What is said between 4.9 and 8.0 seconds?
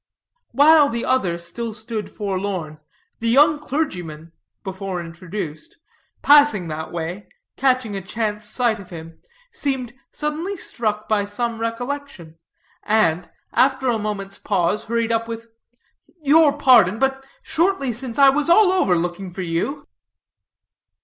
introduced, passing that way, catching